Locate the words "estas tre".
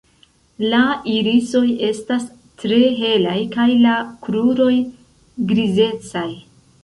1.89-2.79